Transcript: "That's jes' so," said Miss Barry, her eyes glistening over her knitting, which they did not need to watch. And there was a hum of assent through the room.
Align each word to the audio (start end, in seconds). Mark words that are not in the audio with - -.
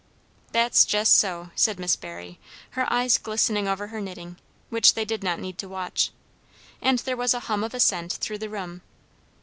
"That's 0.51 0.91
jes' 0.91 1.09
so," 1.09 1.51
said 1.53 1.79
Miss 1.79 1.95
Barry, 1.95 2.39
her 2.71 2.91
eyes 2.91 3.19
glistening 3.19 3.67
over 3.67 3.89
her 3.89 4.01
knitting, 4.01 4.37
which 4.71 4.95
they 4.95 5.05
did 5.05 5.23
not 5.23 5.39
need 5.39 5.59
to 5.59 5.69
watch. 5.69 6.09
And 6.81 6.97
there 6.97 7.15
was 7.15 7.35
a 7.35 7.41
hum 7.41 7.63
of 7.63 7.75
assent 7.75 8.13
through 8.13 8.39
the 8.39 8.49
room. 8.49 8.81